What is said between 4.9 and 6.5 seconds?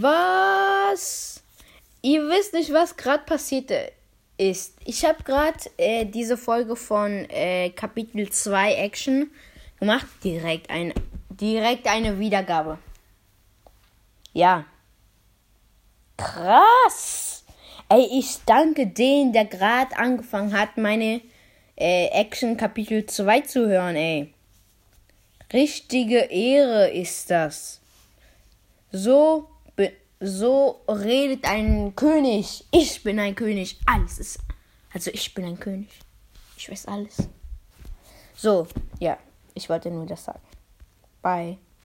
habe gerade äh, diese